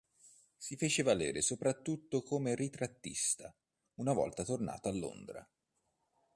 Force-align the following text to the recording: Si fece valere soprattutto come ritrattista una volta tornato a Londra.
Si 0.57 0.77
fece 0.77 1.03
valere 1.03 1.41
soprattutto 1.43 2.23
come 2.23 2.55
ritrattista 2.55 3.55
una 3.97 4.13
volta 4.13 4.43
tornato 4.43 4.89
a 4.89 4.93
Londra. 4.93 5.47